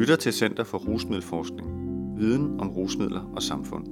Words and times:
lytter 0.00 0.16
til 0.16 0.32
Center 0.32 0.64
for 0.64 0.78
Rusmiddelforskning. 0.78 1.68
Viden 2.20 2.60
om 2.60 2.68
rusmidler 2.70 3.24
og 3.36 3.42
samfund. 3.42 3.84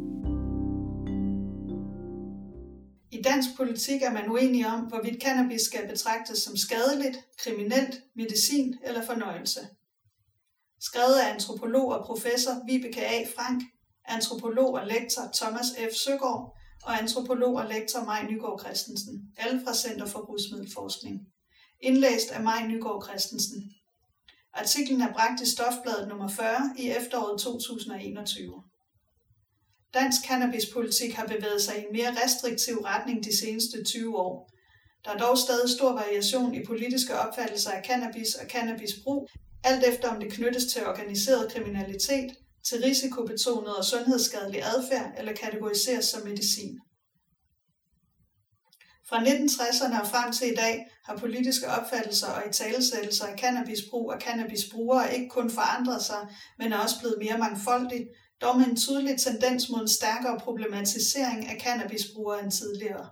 I 3.16 3.22
dansk 3.22 3.48
politik 3.56 4.02
er 4.02 4.12
man 4.12 4.30
uenig 4.30 4.66
om, 4.66 4.80
hvorvidt 4.80 5.22
cannabis 5.22 5.60
skal 5.60 5.88
betragtes 5.88 6.38
som 6.38 6.56
skadeligt, 6.56 7.16
kriminelt, 7.42 7.94
medicin 8.16 8.74
eller 8.84 9.02
fornøjelse. 9.06 9.60
Skrevet 10.80 11.16
af 11.22 11.32
antropolog 11.34 11.88
og 11.96 12.04
professor 12.06 12.54
Vibeke 12.68 13.06
A. 13.06 13.18
Frank, 13.36 13.62
antropolog 14.06 14.70
og 14.74 14.86
lektor 14.86 15.22
Thomas 15.40 15.68
F. 15.90 15.94
Søgaard 16.04 16.56
og 16.84 16.92
antropolog 17.02 17.54
og 17.54 17.66
lektor 17.74 18.04
Maj 18.04 18.22
Nygaard 18.30 18.60
Christensen, 18.64 19.14
alle 19.38 19.60
fra 19.64 19.74
Center 19.74 20.06
for 20.06 20.18
Rusmiddelforskning. 20.18 21.16
Indlæst 21.80 22.30
af 22.30 22.42
Maj 22.42 22.66
Nygaard 22.66 23.04
Christensen. 23.08 23.77
Artiklen 24.58 25.00
er 25.00 25.12
bragt 25.12 25.40
i 25.40 25.50
Stofbladet 25.50 26.08
nummer 26.08 26.28
40 26.28 26.74
i 26.78 26.90
efteråret 26.90 27.40
2021. 27.40 28.62
Dansk 29.94 30.20
cannabispolitik 30.28 31.14
har 31.14 31.26
bevæget 31.26 31.62
sig 31.62 31.74
i 31.78 31.84
en 31.86 31.92
mere 31.92 32.16
restriktiv 32.24 32.76
retning 32.76 33.24
de 33.24 33.38
seneste 33.38 33.84
20 33.84 34.18
år. 34.18 34.50
Der 35.04 35.10
er 35.10 35.18
dog 35.18 35.38
stadig 35.38 35.70
stor 35.70 35.92
variation 35.92 36.54
i 36.54 36.64
politiske 36.66 37.14
opfattelser 37.18 37.70
af 37.70 37.84
cannabis 37.86 38.34
og 38.34 38.46
cannabisbrug, 38.50 39.28
alt 39.64 39.84
efter 39.84 40.08
om 40.08 40.20
det 40.20 40.32
knyttes 40.32 40.66
til 40.72 40.86
organiseret 40.86 41.52
kriminalitet, 41.52 42.30
til 42.68 42.82
risikobetonet 42.82 43.76
og 43.76 43.84
sundhedsskadelig 43.84 44.62
adfærd 44.62 45.12
eller 45.18 45.32
kategoriseres 45.32 46.04
som 46.04 46.24
medicin. 46.28 46.78
Fra 49.08 49.18
1960'erne 49.18 50.00
og 50.00 50.06
frem 50.06 50.32
til 50.32 50.52
i 50.52 50.54
dag 50.54 50.86
har 51.04 51.16
politiske 51.16 51.66
opfattelser 51.68 52.26
og 52.26 52.42
italesættelser 52.48 53.26
af 53.26 53.38
cannabisbrug 53.38 54.12
og 54.12 54.20
cannabisbrugere 54.20 55.14
ikke 55.14 55.28
kun 55.28 55.50
forandret 55.50 56.02
sig, 56.02 56.28
men 56.58 56.72
er 56.72 56.78
også 56.78 56.98
blevet 57.00 57.16
mere 57.18 57.38
mangfoldigt, 57.38 58.08
dog 58.40 58.58
med 58.58 58.66
en 58.66 58.76
tydelig 58.76 59.20
tendens 59.20 59.68
mod 59.70 59.80
en 59.80 59.88
stærkere 59.88 60.38
problematisering 60.38 61.46
af 61.46 61.60
cannabisbrugere 61.60 62.42
end 62.42 62.50
tidligere. 62.50 63.08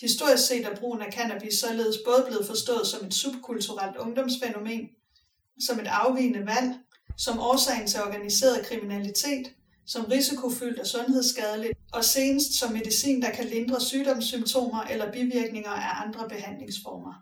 Historisk 0.00 0.46
set 0.46 0.66
er 0.66 0.76
brugen 0.76 1.02
af 1.02 1.12
cannabis 1.12 1.54
således 1.54 1.96
både 2.04 2.24
blevet 2.28 2.46
forstået 2.46 2.86
som 2.86 3.06
et 3.06 3.14
subkulturelt 3.14 3.96
ungdomsfænomen, 3.96 4.88
som 5.66 5.80
et 5.80 5.86
afvigende 5.86 6.46
valg, 6.46 6.74
som 7.16 7.38
årsagen 7.38 7.86
til 7.86 8.00
organiseret 8.00 8.66
kriminalitet, 8.66 9.46
som 9.88 10.04
risikofyldt 10.04 10.78
og 10.78 10.86
sundhedsskadeligt, 10.86 11.78
og 11.92 12.04
senest 12.04 12.58
som 12.58 12.72
medicin, 12.72 13.22
der 13.22 13.30
kan 13.30 13.44
lindre 13.44 13.80
sygdomssymptomer 13.80 14.82
eller 14.82 15.12
bivirkninger 15.12 15.70
af 15.70 16.06
andre 16.06 16.28
behandlingsformer. 16.28 17.14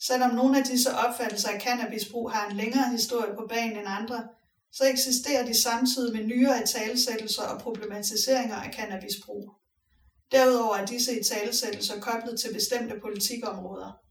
Selvom 0.00 0.34
nogle 0.34 0.58
af 0.58 0.64
disse 0.64 0.90
opfattelser 0.94 1.48
af 1.48 1.60
cannabisbrug 1.60 2.30
har 2.30 2.50
en 2.50 2.56
længere 2.56 2.90
historie 2.90 3.34
på 3.34 3.46
banen 3.48 3.78
end 3.78 3.88
andre, 3.88 4.28
så 4.72 4.84
eksisterer 4.88 5.46
de 5.46 5.62
samtidig 5.62 6.16
med 6.16 6.24
nyere 6.26 6.62
italesættelser 6.62 7.42
og 7.42 7.60
problematiseringer 7.60 8.56
af 8.56 8.74
cannabisbrug. 8.74 9.54
Derudover 10.32 10.76
er 10.76 10.86
disse 10.86 11.20
italesættelser 11.20 12.00
koblet 12.00 12.40
til 12.40 12.52
bestemte 12.52 13.00
politikområder. 13.00 14.03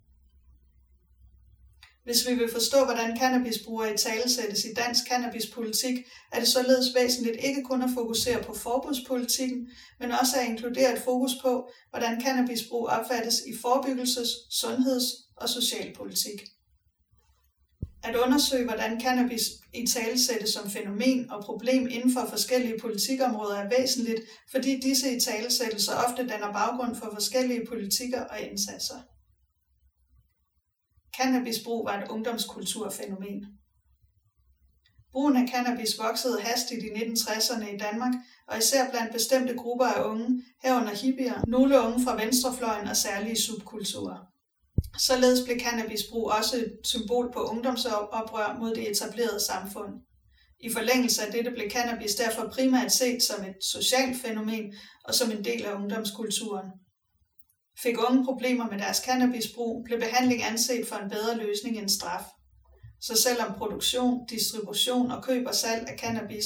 Hvis 2.03 2.27
vi 2.27 2.33
vil 2.33 2.51
forstå, 2.51 2.85
hvordan 2.85 3.17
cannabisbrugere 3.17 3.93
i 3.93 3.97
tale 3.97 4.29
sættes 4.29 4.65
i 4.65 4.73
dansk 4.73 5.01
cannabispolitik, 5.07 5.97
er 6.31 6.39
det 6.39 6.47
således 6.47 6.95
væsentligt 6.95 7.37
ikke 7.43 7.63
kun 7.63 7.81
at 7.81 7.89
fokusere 7.93 8.43
på 8.43 8.53
forbudspolitikken, 8.53 9.67
men 9.99 10.11
også 10.11 10.39
at 10.39 10.47
inkludere 10.47 10.93
et 10.93 11.01
fokus 11.01 11.31
på, 11.41 11.69
hvordan 11.89 12.21
cannabisbrug 12.21 12.87
opfattes 12.87 13.35
i 13.47 13.53
forebyggelses-, 13.53 14.47
sundheds- 14.51 15.13
og 15.37 15.49
socialpolitik. 15.49 16.41
At 18.03 18.15
undersøge, 18.15 18.65
hvordan 18.65 19.01
cannabis 19.01 19.41
i 19.73 19.87
tale 19.87 20.19
sættes 20.19 20.49
som 20.49 20.69
fænomen 20.69 21.31
og 21.31 21.43
problem 21.43 21.87
inden 21.87 22.13
for 22.13 22.25
forskellige 22.29 22.79
politikområder 22.81 23.55
er 23.55 23.69
væsentligt, 23.79 24.21
fordi 24.51 24.79
disse 24.79 25.15
i 25.15 25.19
talesættelser 25.19 25.93
ofte 26.07 26.27
danner 26.27 26.51
baggrund 26.53 26.95
for 26.95 27.09
forskellige 27.13 27.65
politikker 27.65 28.21
og 28.21 28.39
indsatser. 28.41 29.12
Cannabisbrug 31.17 31.85
var 31.85 32.01
et 32.01 32.09
ungdomskulturfænomen. 32.09 33.45
Brugen 35.11 35.35
af 35.35 35.49
cannabis 35.49 35.99
voksede 35.99 36.41
hastigt 36.41 36.83
i 36.83 36.89
1960'erne 36.89 37.75
i 37.75 37.77
Danmark, 37.77 38.13
og 38.47 38.57
især 38.57 38.89
blandt 38.89 39.13
bestemte 39.13 39.53
grupper 39.55 39.85
af 39.85 40.03
unge, 40.03 40.43
herunder 40.63 40.95
hippier, 40.95 41.41
nogle 41.47 41.81
unge 41.81 42.03
fra 42.03 42.15
venstrefløjen 42.15 42.87
og 42.87 42.97
særlige 42.97 43.41
subkulturer. 43.41 44.17
Således 44.99 45.45
blev 45.45 45.59
cannabisbrug 45.59 46.31
også 46.31 46.57
et 46.57 46.73
symbol 46.83 47.31
på 47.33 47.39
ungdomsoprør 47.39 48.57
mod 48.59 48.75
det 48.75 48.91
etablerede 48.91 49.39
samfund. 49.39 49.93
I 50.59 50.73
forlængelse 50.73 51.25
af 51.25 51.31
dette 51.31 51.51
blev 51.51 51.69
cannabis 51.69 52.15
derfor 52.15 52.49
primært 52.49 52.91
set 52.91 53.23
som 53.23 53.45
et 53.45 53.55
socialt 53.61 54.21
fænomen 54.21 54.73
og 55.05 55.13
som 55.13 55.31
en 55.31 55.43
del 55.43 55.65
af 55.65 55.75
ungdomskulturen. 55.75 56.69
Fik 57.77 57.95
unge 58.09 58.25
problemer 58.25 58.69
med 58.69 58.79
deres 58.79 58.97
cannabisbrug, 58.97 59.83
blev 59.85 59.99
behandling 59.99 60.43
anset 60.43 60.87
for 60.87 60.95
en 60.95 61.09
bedre 61.09 61.37
løsning 61.37 61.77
end 61.77 61.89
straf. 61.89 62.23
Så 63.01 63.15
selvom 63.21 63.53
produktion, 63.53 64.25
distribution 64.29 65.11
og 65.11 65.23
køb 65.23 65.47
og 65.47 65.55
salg 65.55 65.87
af 65.87 65.99
cannabis 65.99 66.45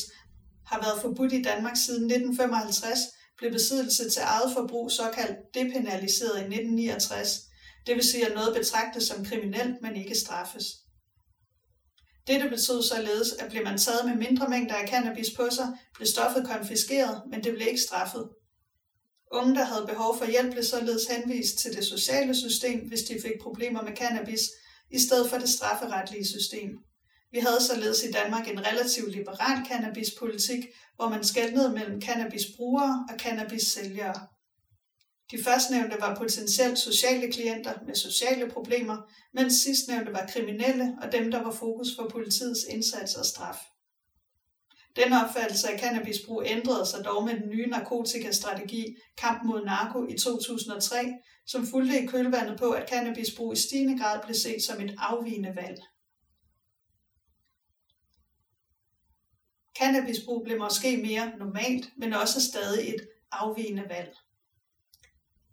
har 0.66 0.82
været 0.82 1.02
forbudt 1.02 1.34
i 1.34 1.42
Danmark 1.42 1.76
siden 1.76 2.06
1955, 2.12 3.00
blev 3.38 3.52
besiddelse 3.52 4.10
til 4.10 4.22
eget 4.26 4.54
forbrug 4.54 4.92
såkaldt 4.92 5.38
depenaliseret 5.54 6.38
i 6.38 6.48
1969, 6.56 7.40
det 7.88 7.96
vil 7.96 8.04
sige 8.04 8.28
at 8.28 8.36
noget 8.36 8.56
betragtes 8.56 9.04
som 9.04 9.26
kriminelt, 9.26 9.82
men 9.82 9.96
ikke 9.96 10.16
straffes. 10.16 10.66
Dette 12.28 12.50
betød 12.50 12.84
således, 12.84 13.34
at 13.34 13.52
blev 13.52 13.64
man 13.64 13.78
taget 13.78 14.06
med 14.06 14.16
mindre 14.16 14.50
mængder 14.50 14.76
af 14.76 14.88
cannabis 14.90 15.32
på 15.36 15.50
sig, 15.52 15.68
blev 15.96 16.08
stoffet 16.08 16.48
konfiskeret, 16.48 17.22
men 17.32 17.44
det 17.44 17.54
blev 17.54 17.68
ikke 17.68 17.82
straffet. 17.82 18.30
Unge, 19.32 19.56
der 19.56 19.64
havde 19.64 19.88
behov 19.88 20.18
for 20.18 20.26
hjælp, 20.26 20.52
blev 20.52 20.64
således 20.64 21.06
henvist 21.06 21.58
til 21.58 21.74
det 21.76 21.86
sociale 21.86 22.36
system, 22.36 22.88
hvis 22.88 23.02
de 23.02 23.22
fik 23.22 23.42
problemer 23.42 23.82
med 23.82 23.96
cannabis, 23.96 24.42
i 24.92 25.00
stedet 25.00 25.30
for 25.30 25.38
det 25.38 25.50
strafferetlige 25.50 26.26
system. 26.26 26.70
Vi 27.32 27.40
havde 27.40 27.64
således 27.70 28.04
i 28.04 28.12
Danmark 28.12 28.48
en 28.48 28.66
relativt 28.68 29.12
liberal 29.12 29.66
cannabispolitik, 29.68 30.66
hvor 30.96 31.10
man 31.10 31.24
skældnede 31.24 31.74
mellem 31.74 32.02
cannabisbrugere 32.02 33.06
og 33.10 33.20
cannabissælgere. 33.20 34.28
De 35.32 35.44
førstnævnte 35.44 35.98
var 36.00 36.16
potentielt 36.16 36.80
sociale 36.80 37.32
klienter 37.32 37.74
med 37.88 37.96
sociale 37.96 38.50
problemer, 38.50 38.98
mens 39.34 39.54
sidstnævnte 39.54 40.14
var 40.14 40.30
kriminelle 40.34 40.98
og 41.02 41.12
dem, 41.12 41.32
der 41.32 41.44
var 41.44 41.52
fokus 41.52 41.88
for 41.96 42.10
politiets 42.10 42.64
indsats 42.70 43.16
og 43.16 43.26
straf. 43.26 43.58
Den 44.98 45.14
opfattelse 45.14 45.70
af 45.70 45.80
cannabisbrug 45.80 46.44
ændrede 46.46 46.86
sig 46.86 47.06
dog 47.06 47.26
med 47.26 47.34
den 47.34 47.50
nye 47.50 47.68
narkotikastrategi 47.68 48.98
Kamp 49.18 49.44
mod 49.44 49.66
narko 49.66 50.08
i 50.10 50.18
2003, 50.18 51.14
som 51.46 51.68
fulgte 51.68 52.04
i 52.04 52.06
kølvandet 52.06 52.60
på, 52.60 52.72
at 52.72 52.90
cannabisbrug 52.90 53.54
i 53.54 53.56
stigende 53.56 54.00
grad 54.00 54.20
blev 54.24 54.36
set 54.36 54.64
som 54.64 54.82
et 54.82 54.96
afvigende 54.98 55.56
valg. 55.56 55.80
Cannabisbrug 59.80 60.44
blev 60.44 60.60
måske 60.60 60.98
mere 60.98 61.38
normalt, 61.38 61.90
men 61.98 62.14
også 62.14 62.42
stadig 62.42 62.96
et 62.96 63.08
afvigende 63.32 63.86
valg. 63.90 64.16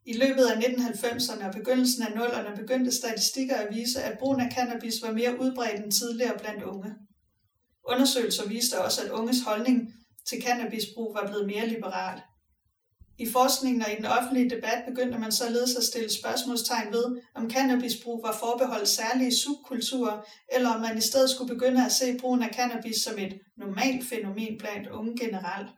I 0.07 0.13
løbet 0.13 0.45
af 0.47 0.57
1990'erne 0.57 1.47
og 1.47 1.53
begyndelsen 1.53 2.03
af 2.03 2.07
0'erne 2.07 2.57
begyndte 2.57 2.93
statistikker 2.93 3.57
at 3.57 3.75
vise, 3.75 4.03
at 4.03 4.19
brugen 4.19 4.41
af 4.41 4.53
cannabis 4.53 5.03
var 5.03 5.13
mere 5.13 5.41
udbredt 5.41 5.85
end 5.85 5.93
tidligere 5.93 6.39
blandt 6.39 6.63
unge. 6.63 6.95
Undersøgelser 7.89 8.49
viste 8.49 8.85
også, 8.85 9.03
at 9.03 9.11
unges 9.11 9.43
holdning 9.47 9.95
til 10.29 10.43
cannabisbrug 10.43 11.15
var 11.15 11.27
blevet 11.27 11.47
mere 11.47 11.67
liberal. 11.67 12.21
I 13.19 13.31
forskningen 13.31 13.83
og 13.83 13.93
i 13.93 13.97
den 13.97 14.07
offentlige 14.07 14.51
debat 14.51 14.85
begyndte 14.89 15.19
man 15.19 15.33
således 15.33 15.77
at 15.77 15.85
stille 15.85 16.13
spørgsmålstegn 16.13 16.93
ved, 16.93 17.21
om 17.35 17.51
cannabisbrug 17.51 18.23
var 18.23 18.37
forbeholdt 18.41 18.89
særlige 18.89 19.35
subkulturer, 19.35 20.21
eller 20.53 20.75
om 20.75 20.81
man 20.81 20.99
i 20.99 21.01
stedet 21.01 21.31
skulle 21.31 21.55
begynde 21.55 21.85
at 21.85 21.93
se 21.93 22.19
brugen 22.19 22.43
af 22.43 22.55
cannabis 22.55 22.97
som 22.97 23.19
et 23.19 23.41
normalt 23.57 24.09
fænomen 24.09 24.59
blandt 24.59 24.89
unge 24.89 25.17
generelt. 25.19 25.69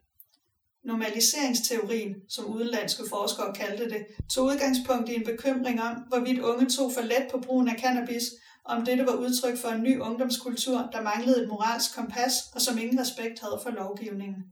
Normaliseringsteorien, 0.84 2.14
som 2.28 2.44
udenlandske 2.46 3.02
forskere 3.08 3.54
kaldte 3.54 3.90
det, 3.90 4.06
tog 4.30 4.46
udgangspunkt 4.46 5.08
i 5.08 5.14
en 5.14 5.24
bekymring 5.24 5.82
om, 5.82 5.94
hvorvidt 6.08 6.40
unge 6.40 6.66
tog 6.66 6.92
for 6.92 7.00
let 7.00 7.26
på 7.30 7.38
brugen 7.38 7.68
af 7.68 7.80
cannabis, 7.80 8.22
om 8.68 8.84
dette 8.84 9.06
var 9.06 9.16
udtryk 9.24 9.58
for 9.58 9.68
en 9.68 9.82
ny 9.82 10.00
ungdomskultur, 10.00 10.88
der 10.92 11.02
manglede 11.02 11.42
et 11.42 11.48
moralsk 11.48 11.94
kompas 11.96 12.34
og 12.54 12.60
som 12.60 12.78
ingen 12.78 13.00
respekt 13.00 13.40
havde 13.40 13.60
for 13.62 13.70
lovgivningen. 13.70 14.42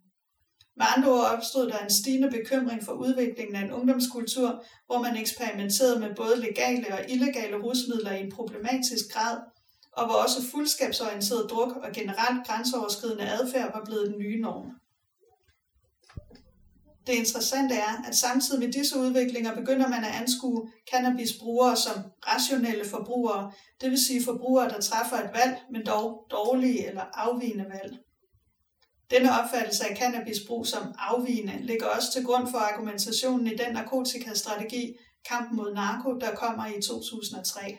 Med 0.77 0.87
andre 0.97 1.11
ord 1.13 1.31
opstod 1.37 1.67
der 1.67 1.79
en 1.79 1.91
stigende 1.91 2.31
bekymring 2.31 2.85
for 2.85 2.93
udviklingen 2.93 3.57
af 3.57 3.63
en 3.65 3.73
ungdomskultur, 3.73 4.65
hvor 4.87 5.03
man 5.03 5.17
eksperimenterede 5.17 6.01
med 6.01 6.15
både 6.15 6.41
legale 6.41 6.87
og 6.95 7.01
illegale 7.09 7.57
rusmidler 7.57 8.13
i 8.13 8.21
en 8.21 8.33
problematisk 8.33 9.05
grad, 9.15 9.39
og 9.93 10.07
hvor 10.07 10.15
også 10.15 10.39
fuldskabsorienteret 10.51 11.51
druk 11.51 11.73
og 11.77 11.93
generelt 11.93 12.47
grænseoverskridende 12.47 13.31
adfærd 13.37 13.73
var 13.73 13.85
blevet 13.85 14.07
den 14.11 14.19
nye 14.19 14.41
norm. 14.41 14.67
Det 17.07 17.13
interessante 17.13 17.75
er, 17.75 18.03
at 18.09 18.17
samtidig 18.17 18.61
med 18.61 18.73
disse 18.73 18.99
udviklinger 18.99 19.55
begynder 19.55 19.89
man 19.89 20.05
at 20.05 20.15
anskue 20.21 20.71
cannabisbrugere 20.91 21.77
som 21.77 22.03
rationelle 22.27 22.85
forbrugere, 22.85 23.53
det 23.81 23.91
vil 23.91 24.05
sige 24.05 24.25
forbrugere, 24.25 24.69
der 24.69 24.81
træffer 24.81 25.17
et 25.17 25.31
valg, 25.35 25.57
men 25.71 25.87
dog 25.87 26.27
dårlige 26.31 26.89
eller 26.89 27.05
afvigende 27.15 27.65
valg. 27.65 27.99
Denne 29.11 29.31
opfattelse 29.41 29.85
af 29.91 29.97
cannabisbrug 29.97 30.67
som 30.67 30.95
afvigende 30.99 31.59
ligger 31.63 31.87
også 31.87 32.13
til 32.13 32.25
grund 32.25 32.49
for 32.51 32.59
argumentationen 32.59 33.47
i 33.47 33.57
den 33.57 33.73
narkotikastrategi 33.73 34.95
Kampen 35.29 35.57
mod 35.57 35.75
narko, 35.75 36.19
der 36.19 36.35
kommer 36.35 36.67
i 36.67 36.83
2003. 36.83 37.79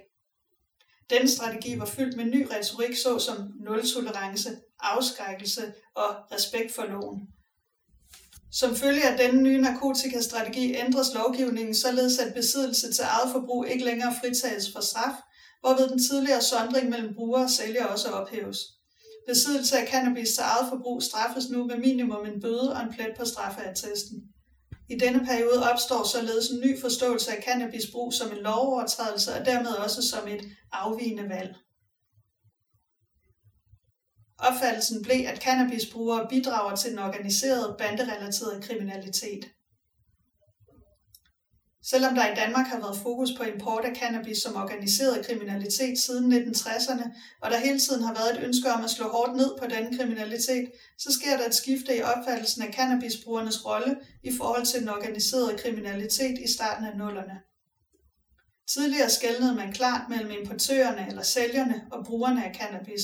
Denne 1.10 1.30
strategi 1.30 1.80
var 1.80 1.86
fyldt 1.86 2.18
med 2.18 2.26
ny 2.26 2.48
retorik 2.52 2.96
såsom 3.04 3.38
nul-tolerance, 3.60 4.50
afskrækkelse 4.80 5.74
og 5.96 6.10
respekt 6.32 6.76
for 6.76 6.86
loven. 6.86 7.28
Som 8.60 8.76
følge 8.76 9.10
af 9.10 9.18
denne 9.18 9.42
nye 9.42 9.62
narkotikastrategi 9.62 10.76
ændres 10.76 11.14
lovgivningen 11.14 11.76
således, 11.76 12.20
at 12.20 12.34
besiddelse 12.34 12.94
til 12.94 13.04
eget 13.04 13.32
forbrug 13.32 13.68
ikke 13.68 13.86
længere 13.86 14.16
fritages 14.22 14.72
for 14.74 14.82
straf, 14.82 15.16
hvorved 15.62 15.90
den 15.90 16.00
tidligere 16.10 16.42
sondring 16.42 16.90
mellem 16.90 17.14
bruger 17.16 17.44
og 17.44 17.50
sælger 17.50 17.86
også 17.86 18.10
ophæves. 18.10 18.60
Besiddelse 19.28 19.78
af 19.78 19.88
cannabis 19.88 20.30
til 20.30 20.42
eget 20.42 20.70
forbrug 20.70 21.04
straffes 21.04 21.50
nu 21.50 21.66
med 21.66 21.78
minimum 21.78 22.26
en 22.26 22.42
bøde 22.42 22.74
og 22.76 22.82
en 22.82 22.94
plet 22.94 23.14
på 23.18 23.26
straffeattesten. 23.26 24.18
I 24.90 24.96
denne 24.96 25.26
periode 25.26 25.72
opstår 25.72 26.04
således 26.04 26.50
en 26.50 26.60
ny 26.60 26.82
forståelse 26.82 27.32
af 27.32 27.44
cannabisbrug 27.44 28.14
som 28.14 28.32
en 28.32 28.44
lovovertrædelse 28.44 29.34
og 29.34 29.46
dermed 29.46 29.72
også 29.72 30.02
som 30.02 30.28
et 30.28 30.42
afvigende 30.72 31.30
valg. 31.30 31.56
Opfattelsen 34.40 35.02
blev, 35.04 35.26
at 35.28 35.44
cannabisbrugere 35.44 36.28
bidrager 36.30 36.76
til 36.76 36.92
den 36.92 37.00
organiserede 37.00 37.76
banderelaterede 37.78 38.62
kriminalitet. 38.62 39.46
Selvom 41.92 42.16
der 42.16 42.32
i 42.32 42.36
Danmark 42.36 42.68
har 42.68 42.80
været 42.80 42.98
fokus 42.98 43.30
på 43.38 43.44
import 43.44 43.86
af 43.86 43.96
cannabis 43.96 44.38
som 44.38 44.56
organiseret 44.56 45.26
kriminalitet 45.26 46.00
siden 46.00 46.34
1960'erne, 46.34 47.06
og 47.42 47.52
der 47.52 47.58
hele 47.58 47.80
tiden 47.80 48.04
har 48.04 48.14
været 48.14 48.38
et 48.38 48.44
ønske 48.48 48.72
om 48.72 48.84
at 48.84 48.90
slå 48.90 49.08
hårdt 49.08 49.36
ned 49.36 49.58
på 49.60 49.66
denne 49.68 49.98
kriminalitet, 49.98 50.72
så 50.98 51.14
sker 51.14 51.38
der 51.38 51.46
et 51.46 51.56
skifte 51.56 51.98
i 51.98 52.02
opfattelsen 52.02 52.62
af 52.62 52.74
cannabisbrugernes 52.74 53.66
rolle 53.66 53.98
i 54.24 54.32
forhold 54.38 54.66
til 54.66 54.80
den 54.80 54.90
organiserede 54.90 55.58
kriminalitet 55.58 56.40
i 56.40 56.54
starten 56.54 56.86
af 56.86 56.98
nullerne. 56.98 57.40
Tidligere 58.68 59.10
skældnede 59.10 59.56
man 59.56 59.74
klart 59.74 60.10
mellem 60.10 60.32
importørerne 60.32 61.08
eller 61.10 61.24
sælgerne 61.24 61.88
og 61.92 62.06
brugerne 62.06 62.46
af 62.46 62.56
cannabis. 62.56 63.02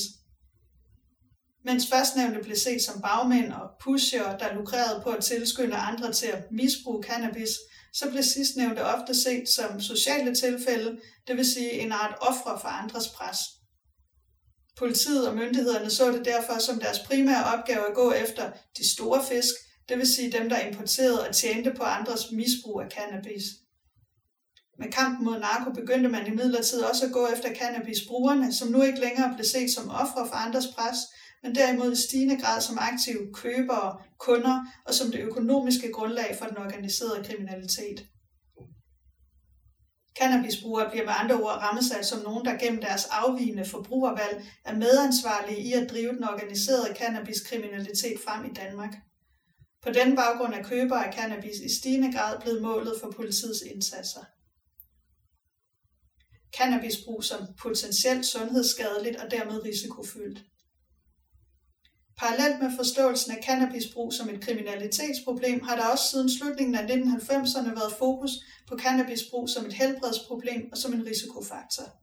Mens 1.64 1.86
førstnævnte 1.86 2.40
blev 2.42 2.56
set 2.56 2.82
som 2.82 3.00
bagmænd 3.00 3.52
og 3.52 3.70
pusher, 3.80 4.38
der 4.38 4.54
lukrerede 4.54 5.00
på 5.02 5.10
at 5.10 5.24
tilskynde 5.24 5.76
andre 5.76 6.12
til 6.12 6.26
at 6.26 6.44
misbruge 6.50 7.02
cannabis, 7.02 7.50
så 7.92 8.10
blev 8.10 8.22
sidstnævnte 8.22 8.84
ofte 8.84 9.14
set 9.14 9.48
som 9.48 9.80
sociale 9.80 10.34
tilfælde, 10.34 11.00
det 11.26 11.36
vil 11.36 11.46
sige 11.46 11.72
en 11.72 11.92
art 11.92 12.14
ofre 12.20 12.60
for 12.60 12.68
andres 12.68 13.08
pres. 13.08 13.38
Politiet 14.78 15.28
og 15.28 15.34
myndighederne 15.36 15.90
så 15.90 16.12
det 16.12 16.24
derfor 16.24 16.58
som 16.58 16.78
deres 16.78 16.98
primære 16.98 17.44
opgave 17.44 17.88
at 17.88 17.94
gå 17.94 18.12
efter 18.12 18.52
de 18.78 18.92
store 18.94 19.24
fisk, 19.28 19.54
det 19.88 19.98
vil 19.98 20.14
sige 20.14 20.32
dem, 20.32 20.48
der 20.48 20.60
importerede 20.60 21.28
og 21.28 21.34
tjente 21.34 21.74
på 21.76 21.82
andres 21.82 22.30
misbrug 22.32 22.80
af 22.80 22.90
cannabis. 22.90 23.42
Med 24.82 24.92
kampen 24.92 25.24
mod 25.24 25.38
narko 25.38 25.70
begyndte 25.70 26.08
man 26.08 26.26
imidlertid 26.26 26.80
også 26.80 27.06
at 27.06 27.12
gå 27.12 27.26
efter 27.34 27.54
cannabisbrugerne, 27.54 28.52
som 28.52 28.68
nu 28.68 28.82
ikke 28.82 29.00
længere 29.00 29.34
blev 29.34 29.44
set 29.44 29.70
som 29.70 29.90
ofre 29.90 30.28
for 30.28 30.36
andres 30.36 30.66
pres, 30.76 30.98
men 31.42 31.54
derimod 31.54 31.92
i 31.92 31.96
stigende 31.96 32.36
grad 32.42 32.60
som 32.60 32.78
aktive 32.80 33.34
købere, 33.34 33.98
kunder 34.18 34.66
og 34.86 34.94
som 34.94 35.10
det 35.12 35.20
økonomiske 35.20 35.92
grundlag 35.92 36.36
for 36.38 36.46
den 36.46 36.58
organiserede 36.58 37.24
kriminalitet. 37.24 38.06
Cannabisbrugere 40.18 40.90
bliver 40.90 41.04
med 41.04 41.14
andre 41.16 41.34
ord 41.34 41.58
rammesat 41.66 42.06
som 42.06 42.22
nogen, 42.22 42.44
der 42.44 42.58
gennem 42.58 42.80
deres 42.80 43.04
afvigende 43.10 43.64
forbrugervalg 43.64 44.44
er 44.64 44.74
medansvarlige 44.74 45.60
i 45.60 45.72
at 45.72 45.90
drive 45.90 46.12
den 46.12 46.24
organiserede 46.24 46.94
cannabiskriminalitet 46.98 48.18
frem 48.24 48.44
i 48.44 48.54
Danmark. 48.54 48.94
På 49.82 49.90
den 49.90 50.16
baggrund 50.16 50.54
er 50.54 50.62
købere 50.62 51.06
af 51.06 51.14
cannabis 51.14 51.58
i 51.66 51.78
stigende 51.78 52.12
grad 52.12 52.40
blevet 52.40 52.62
målet 52.62 52.94
for 53.00 53.10
politiets 53.10 53.62
indsatser. 53.74 54.24
Cannabisbrug 56.58 57.24
som 57.24 57.46
potentielt 57.62 58.26
sundhedsskadeligt 58.26 59.16
og 59.16 59.30
dermed 59.30 59.64
risikofyldt. 59.64 60.38
Parallelt 62.18 62.62
med 62.62 62.70
forståelsen 62.76 63.32
af 63.32 63.44
cannabisbrug 63.44 64.12
som 64.12 64.28
et 64.28 64.40
kriminalitetsproblem, 64.44 65.60
har 65.60 65.76
der 65.76 65.86
også 65.92 66.04
siden 66.10 66.30
slutningen 66.30 66.74
af 66.74 66.84
1990'erne 66.86 67.74
været 67.80 67.92
fokus 67.98 68.30
på 68.68 68.78
cannabisbrug 68.78 69.48
som 69.48 69.66
et 69.66 69.72
helbredsproblem 69.72 70.62
og 70.72 70.78
som 70.78 70.92
en 70.92 71.06
risikofaktor. 71.06 72.01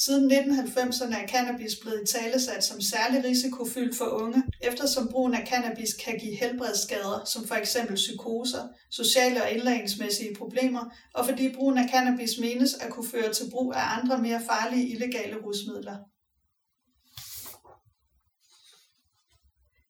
Siden 0.00 0.32
1990'erne 0.32 1.22
er 1.22 1.26
cannabis 1.28 1.76
blevet 1.82 2.08
talesat 2.08 2.64
som 2.64 2.80
særlig 2.80 3.24
risikofyldt 3.24 3.96
for 3.96 4.04
unge, 4.04 4.42
eftersom 4.60 5.08
brugen 5.08 5.34
af 5.34 5.48
cannabis 5.48 5.94
kan 5.94 6.18
give 6.18 6.36
helbredsskader, 6.36 7.24
som 7.24 7.46
for 7.46 7.54
eksempel 7.54 7.94
psykoser, 7.94 8.68
sociale 8.90 9.42
og 9.42 9.50
indlæringsmæssige 9.50 10.34
problemer, 10.34 10.94
og 11.14 11.24
fordi 11.26 11.52
brugen 11.54 11.78
af 11.78 11.88
cannabis 11.90 12.38
menes 12.40 12.74
at 12.74 12.90
kunne 12.90 13.08
føre 13.08 13.32
til 13.32 13.50
brug 13.50 13.74
af 13.74 13.98
andre 13.98 14.18
mere 14.18 14.40
farlige 14.50 14.88
illegale 14.88 15.36
rusmidler. 15.36 15.96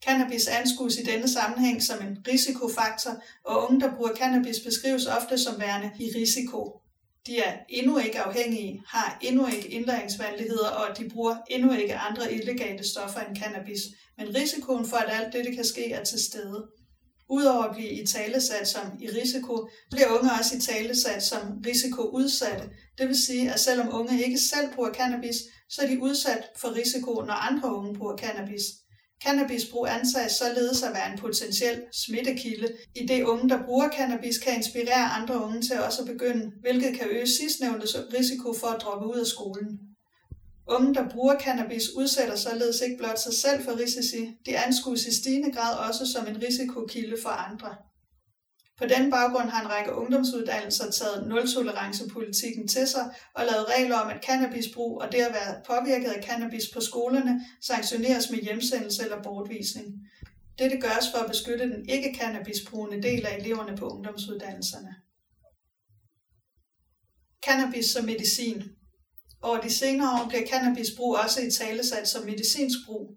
Cannabis 0.04 0.46
anskues 0.46 0.98
i 0.98 1.02
denne 1.02 1.28
sammenhæng 1.28 1.82
som 1.82 2.06
en 2.06 2.18
risikofaktor, 2.28 3.22
og 3.44 3.64
unge, 3.64 3.80
der 3.80 3.96
bruger 3.96 4.14
cannabis, 4.14 4.60
beskrives 4.60 5.06
ofte 5.06 5.38
som 5.38 5.60
værende 5.60 5.90
i 6.00 6.10
risiko. 6.16 6.80
De 7.28 7.38
er 7.38 7.58
endnu 7.68 7.98
ikke 7.98 8.20
afhængige, 8.20 8.82
har 8.86 9.18
endnu 9.22 9.46
ikke 9.46 9.68
indlæringsvanskeligheder, 9.68 10.68
og 10.68 10.98
de 10.98 11.08
bruger 11.08 11.36
endnu 11.50 11.72
ikke 11.72 11.96
andre 11.96 12.32
illegale 12.32 12.84
stoffer 12.84 13.20
end 13.20 13.36
cannabis. 13.36 13.80
Men 14.18 14.34
risikoen 14.34 14.86
for, 14.86 14.96
at 14.96 15.20
alt 15.20 15.32
dette 15.32 15.54
kan 15.54 15.64
ske, 15.64 15.92
er 15.92 16.04
til 16.04 16.18
stede. 16.24 16.68
Udover 17.30 17.62
at 17.62 17.74
blive 17.76 17.90
i 17.90 18.06
talesat 18.06 18.68
som 18.68 18.86
i 19.00 19.08
risiko, 19.08 19.68
bliver 19.90 20.18
unge 20.18 20.30
også 20.38 20.56
i 20.56 20.60
talesat 20.60 21.22
som 21.22 21.40
risikoudsatte. 21.66 22.70
Det 22.98 23.08
vil 23.08 23.22
sige, 23.22 23.52
at 23.52 23.60
selvom 23.60 23.94
unge 23.94 24.24
ikke 24.24 24.38
selv 24.38 24.74
bruger 24.74 24.92
cannabis, 24.92 25.36
så 25.70 25.82
er 25.82 25.86
de 25.86 26.02
udsat 26.02 26.42
for 26.56 26.74
risiko, 26.74 27.12
når 27.26 27.34
andre 27.34 27.74
unge 27.74 27.94
bruger 27.98 28.16
cannabis. 28.16 28.62
Cannabisbrug 29.24 29.86
anses 29.88 30.32
således 30.32 30.82
at 30.82 30.94
være 30.94 31.12
en 31.12 31.18
potentiel 31.18 31.82
smittekilde, 31.92 32.68
i 32.94 33.06
det 33.06 33.22
unge, 33.22 33.48
der 33.48 33.64
bruger 33.66 33.88
cannabis, 33.88 34.38
kan 34.38 34.56
inspirere 34.56 35.10
andre 35.18 35.44
unge 35.44 35.62
til 35.62 35.80
også 35.80 36.02
at 36.02 36.08
begynde, 36.08 36.52
hvilket 36.60 36.98
kan 36.98 37.08
øge 37.10 37.26
sidstnævntes 37.26 37.96
risiko 38.18 38.54
for 38.60 38.66
at 38.66 38.82
droppe 38.82 39.06
ud 39.06 39.18
af 39.18 39.26
skolen. 39.26 39.78
Unge, 40.68 40.94
der 40.94 41.08
bruger 41.08 41.38
cannabis, 41.38 41.90
udsætter 41.96 42.36
således 42.36 42.80
ikke 42.80 42.96
blot 42.96 43.18
sig 43.18 43.34
selv 43.34 43.64
for 43.64 43.76
risici, 43.76 44.30
de 44.46 44.58
anskues 44.58 45.06
i 45.06 45.14
stigende 45.20 45.52
grad 45.52 45.88
også 45.88 46.06
som 46.12 46.26
en 46.26 46.42
risikokilde 46.42 47.16
for 47.22 47.28
andre. 47.28 47.76
På 48.78 48.86
den 48.86 49.10
baggrund 49.10 49.48
har 49.48 49.62
en 49.62 49.70
række 49.70 49.94
ungdomsuddannelser 49.94 50.90
taget 50.90 51.28
nul-tolerance-politikken 51.28 52.68
til 52.68 52.86
sig 52.86 53.14
og 53.34 53.44
lavet 53.44 53.66
regler 53.68 53.98
om, 53.98 54.08
at 54.08 54.24
cannabisbrug 54.24 55.02
og 55.02 55.12
det 55.12 55.18
at 55.18 55.32
være 55.32 55.60
påvirket 55.66 56.08
af 56.08 56.24
cannabis 56.24 56.64
på 56.74 56.80
skolerne 56.80 57.44
sanktioneres 57.62 58.30
med 58.30 58.38
hjemsendelse 58.38 59.02
eller 59.02 59.22
bortvisning. 59.22 59.86
Dette 60.58 60.80
gøres 60.80 61.10
for 61.14 61.18
at 61.18 61.30
beskytte 61.30 61.64
den 61.64 61.88
ikke-cannabisbrugende 61.88 63.02
del 63.02 63.26
af 63.26 63.36
eleverne 63.36 63.76
på 63.76 63.88
ungdomsuddannelserne. 63.88 64.94
Cannabis 67.42 67.86
som 67.86 68.04
medicin. 68.04 68.62
Over 69.42 69.60
de 69.60 69.70
senere 69.70 70.20
år 70.20 70.28
bliver 70.28 70.46
cannabisbrug 70.46 71.16
også 71.16 71.40
i 71.40 71.50
talesat 71.50 72.08
som 72.08 72.24
medicinsk 72.24 72.78
brug. 72.86 73.16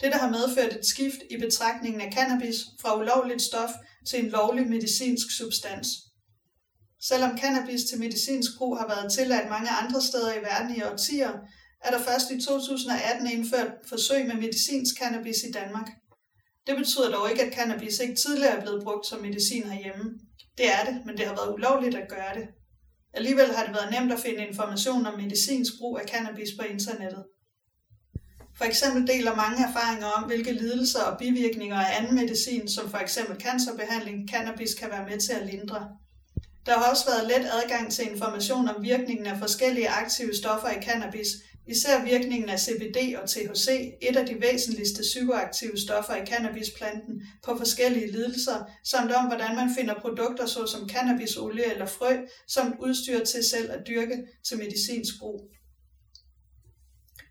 Dette 0.00 0.16
har 0.18 0.30
medført 0.30 0.72
et 0.76 0.86
skift 0.86 1.20
i 1.30 1.36
betragtningen 1.36 2.00
af 2.00 2.12
cannabis 2.12 2.56
fra 2.80 2.98
ulovligt 2.98 3.42
stof 3.42 3.70
til 4.08 4.24
en 4.24 4.30
lovlig 4.30 4.66
medicinsk 4.68 5.26
substans. 5.36 5.88
Selvom 7.02 7.38
cannabis 7.38 7.84
til 7.84 7.98
medicinsk 7.98 8.50
brug 8.58 8.78
har 8.78 8.88
været 8.88 9.12
tilladt 9.12 9.48
mange 9.48 9.70
andre 9.70 10.02
steder 10.02 10.34
i 10.34 10.42
verden 10.42 10.76
i 10.76 10.82
årtier, 10.82 11.32
er 11.84 11.90
der 11.90 12.02
først 12.02 12.30
i 12.30 12.40
2018 12.40 13.26
indført 13.30 13.72
forsøg 13.88 14.26
med 14.26 14.34
medicinsk 14.34 14.94
cannabis 14.98 15.42
i 15.48 15.52
Danmark. 15.52 15.88
Det 16.66 16.76
betyder 16.76 17.10
dog 17.10 17.30
ikke, 17.30 17.42
at 17.44 17.54
cannabis 17.54 17.98
ikke 17.98 18.14
tidligere 18.14 18.56
er 18.56 18.60
blevet 18.60 18.82
brugt 18.82 19.06
som 19.06 19.20
medicin 19.20 19.70
herhjemme. 19.70 20.04
Det 20.58 20.66
er 20.66 20.84
det, 20.84 21.02
men 21.06 21.16
det 21.16 21.26
har 21.26 21.34
været 21.34 21.54
ulovligt 21.54 21.96
at 21.96 22.08
gøre 22.08 22.34
det. 22.34 22.48
Alligevel 23.12 23.54
har 23.56 23.64
det 23.64 23.74
været 23.74 23.92
nemt 23.92 24.12
at 24.12 24.20
finde 24.20 24.46
information 24.46 25.06
om 25.06 25.20
medicinsk 25.20 25.72
brug 25.78 25.98
af 25.98 26.08
cannabis 26.08 26.48
på 26.58 26.64
internettet. 26.64 27.24
For 28.60 28.64
eksempel 28.64 29.06
deler 29.06 29.34
mange 29.36 29.64
erfaringer 29.68 30.06
om, 30.06 30.24
hvilke 30.24 30.52
lidelser 30.52 31.02
og 31.02 31.18
bivirkninger 31.18 31.76
af 31.76 31.98
anden 31.98 32.14
medicin, 32.14 32.68
som 32.68 32.90
for 32.90 32.98
eksempel 32.98 33.40
cancerbehandling, 33.40 34.30
cannabis 34.30 34.74
kan 34.74 34.90
være 34.90 35.08
med 35.10 35.20
til 35.20 35.32
at 35.32 35.46
lindre. 35.46 35.88
Der 36.66 36.72
har 36.78 36.90
også 36.90 37.04
været 37.10 37.26
let 37.26 37.50
adgang 37.62 37.92
til 37.92 38.10
information 38.10 38.68
om 38.68 38.82
virkningen 38.82 39.26
af 39.26 39.38
forskellige 39.38 39.88
aktive 39.88 40.34
stoffer 40.34 40.68
i 40.68 40.82
cannabis, 40.82 41.28
især 41.66 42.04
virkningen 42.04 42.48
af 42.48 42.60
CBD 42.60 43.16
og 43.22 43.28
THC, 43.30 43.68
et 44.02 44.16
af 44.16 44.26
de 44.26 44.36
væsentligste 44.40 45.02
psykoaktive 45.02 45.78
stoffer 45.78 46.14
i 46.14 46.26
cannabisplanten, 46.26 47.22
på 47.44 47.56
forskellige 47.58 48.12
lidelser, 48.12 48.64
samt 48.84 49.12
om 49.12 49.26
hvordan 49.26 49.56
man 49.56 49.70
finder 49.78 49.94
produkter 50.00 50.46
såsom 50.46 50.88
cannabisolie 50.88 51.72
eller 51.72 51.86
frø, 51.86 52.16
som 52.48 52.74
udstyr 52.80 53.24
til 53.24 53.44
selv 53.44 53.72
at 53.72 53.86
dyrke 53.86 54.16
til 54.48 54.58
medicinsk 54.58 55.14
brug. 55.18 55.50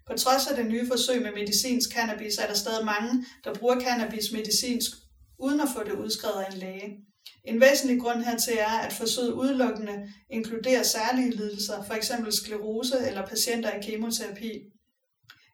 På 0.09 0.17
trods 0.17 0.47
af 0.47 0.55
det 0.55 0.65
nye 0.65 0.87
forsøg 0.87 1.21
med 1.21 1.31
medicinsk 1.31 1.89
cannabis, 1.93 2.37
er 2.37 2.47
der 2.47 2.53
stadig 2.53 2.85
mange, 2.85 3.25
der 3.43 3.53
bruger 3.53 3.79
cannabis 3.79 4.31
medicinsk, 4.31 4.91
uden 5.39 5.59
at 5.59 5.67
få 5.75 5.83
det 5.83 5.91
udskrevet 5.91 6.43
af 6.43 6.53
en 6.53 6.59
læge. 6.59 6.97
En 7.45 7.61
væsentlig 7.61 8.01
grund 8.01 8.23
hertil 8.23 8.53
er, 8.59 8.77
at 8.79 8.93
forsøget 8.93 9.31
udelukkende 9.31 10.13
inkluderer 10.29 10.83
særlige 10.83 11.31
lidelser, 11.31 11.83
f.eks. 11.83 12.11
sklerose 12.29 12.97
eller 13.07 13.27
patienter 13.27 13.71
i 13.71 13.81
kemoterapi. 13.81 14.51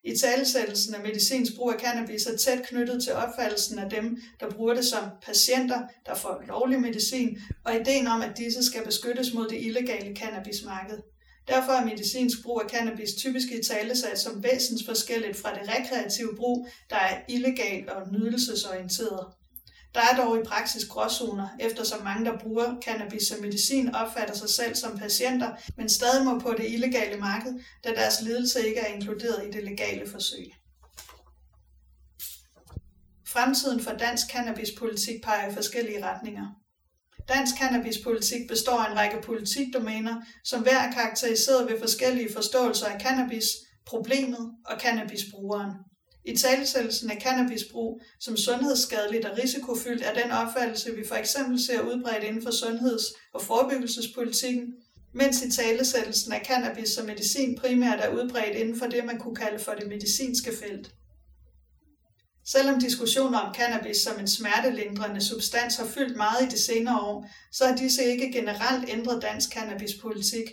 I 0.04 0.18
talesættelsen 0.18 0.96
af 0.96 1.02
medicinsk 1.02 1.56
brug 1.56 1.74
af 1.74 1.80
cannabis 1.80 2.26
er 2.26 2.38
tæt 2.38 2.60
knyttet 2.68 3.04
til 3.04 3.14
opfattelsen 3.14 3.80
af 3.80 3.90
dem, 3.90 4.18
der 4.40 4.50
bruger 4.50 4.74
det 4.74 4.86
som 4.86 5.04
patienter, 5.26 5.82
der 6.06 6.16
får 6.16 6.44
lovlig 6.48 6.82
medicin, 6.82 7.38
og 7.66 7.76
ideen 7.76 8.08
om, 8.08 8.22
at 8.22 8.38
disse 8.38 8.64
skal 8.64 8.86
beskyttes 8.86 9.34
mod 9.34 9.48
det 9.48 9.62
illegale 9.62 10.16
cannabismarked. 10.16 10.98
Derfor 11.48 11.72
er 11.72 11.86
medicinsk 11.86 12.44
brug 12.44 12.62
af 12.62 12.70
cannabis 12.70 13.14
typisk 13.18 13.48
i 13.52 13.64
talesat 13.64 14.20
som 14.20 14.44
væsensforskelligt 14.44 15.38
fra 15.38 15.54
det 15.54 15.70
rekreative 15.70 16.36
brug, 16.36 16.68
der 16.90 16.96
er 16.96 17.22
illegalt 17.30 17.90
og 17.90 18.12
nydelsesorienteret. 18.12 19.28
Der 19.96 20.02
er 20.02 20.16
dog 20.18 20.40
i 20.40 20.44
praksis 20.44 20.86
gråzoner, 20.86 21.48
eftersom 21.60 22.04
mange, 22.04 22.26
der 22.26 22.38
bruger 22.38 22.76
cannabis 22.82 23.24
som 23.24 23.42
medicin, 23.42 23.96
opfatter 23.96 24.34
sig 24.36 24.50
selv 24.50 24.76
som 24.76 24.98
patienter, 24.98 25.52
men 25.78 25.90
stadig 25.90 26.26
må 26.26 26.40
på 26.40 26.54
det 26.58 26.72
illegale 26.72 27.20
marked, 27.20 27.54
da 27.84 27.90
deres 27.90 28.22
lidelse 28.22 28.68
ikke 28.68 28.80
er 28.80 28.94
inkluderet 28.94 29.48
i 29.48 29.52
det 29.52 29.64
legale 29.64 30.10
forsøg. 30.10 30.54
Fremtiden 33.28 33.80
for 33.80 33.92
dansk 33.92 34.26
cannabispolitik 34.32 35.24
peger 35.24 35.52
i 35.52 35.54
forskellige 35.54 36.06
retninger. 36.06 36.65
Dansk 37.30 37.56
cannabispolitik 37.58 38.48
består 38.48 38.78
af 38.78 38.92
en 38.92 38.98
række 38.98 39.22
politikdomæner, 39.22 40.16
som 40.44 40.62
hver 40.62 40.78
er 40.78 40.92
karakteriseret 40.92 41.72
ved 41.72 41.80
forskellige 41.80 42.34
forståelser 42.34 42.86
af 42.86 43.02
cannabis, 43.02 43.46
problemet 43.86 44.52
og 44.66 44.80
cannabisbrugeren. 44.80 45.72
I 46.26 46.36
talesættelsen 46.38 47.12
af 47.12 47.22
cannabisbrug 47.22 48.02
som 48.20 48.38
sundhedsskadeligt 48.38 49.26
og 49.26 49.38
risikofyldt 49.38 50.04
er 50.04 50.14
den 50.14 50.32
opfattelse, 50.32 50.96
vi 50.96 51.08
for 51.08 51.16
eksempel 51.16 51.66
ser 51.66 51.82
udbredt 51.82 52.24
inden 52.24 52.44
for 52.44 52.52
sundheds- 52.52 53.14
og 53.34 53.42
forebyggelsespolitikken, 53.42 54.74
mens 55.14 55.42
i 55.42 55.52
talesættelsen 55.52 56.34
af 56.34 56.46
cannabis 56.46 56.90
som 56.90 57.06
medicin 57.06 57.58
primært 57.58 58.00
er 58.00 58.14
udbredt 58.14 58.56
inden 58.56 58.80
for 58.80 58.86
det, 58.86 59.06
man 59.06 59.18
kunne 59.20 59.36
kalde 59.36 59.60
for 59.60 59.72
det 59.72 59.88
medicinske 59.88 60.52
felt. 60.64 60.92
Selvom 62.48 62.80
diskussioner 62.80 63.40
om 63.40 63.54
cannabis 63.54 63.98
som 63.98 64.20
en 64.20 64.28
smertelindrende 64.28 65.22
substans 65.22 65.76
har 65.76 65.86
fyldt 65.86 66.18
meget 66.18 66.42
i 66.42 66.50
de 66.50 66.60
senere 66.60 67.00
år, 67.00 67.30
så 67.52 67.66
har 67.66 67.76
disse 67.76 68.04
ikke 68.04 68.32
generelt 68.32 68.90
ændret 68.90 69.22
dansk 69.22 69.50
cannabispolitik. 69.50 70.50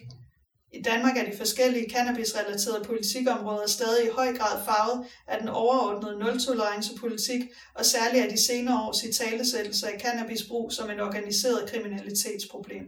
I 0.73 0.83
Danmark 0.83 1.17
er 1.17 1.31
de 1.31 1.37
forskellige 1.37 1.91
cannabisrelaterede 1.91 2.85
politikområder 2.85 3.67
stadig 3.67 4.07
i 4.07 4.11
høj 4.11 4.37
grad 4.37 4.65
farvet 4.65 5.07
af 5.27 5.39
den 5.41 5.49
overordnede 5.49 6.19
nultolerancepolitik, 6.19 7.41
og 7.75 7.85
særligt 7.85 8.25
af 8.25 8.31
de 8.31 8.43
senere 8.43 8.87
års 8.87 9.03
italesættelse 9.03 9.89
af 9.89 10.01
cannabisbrug 10.01 10.73
som 10.73 10.91
en 10.91 11.01
organiseret 11.01 11.71
kriminalitetsproblem. 11.71 12.85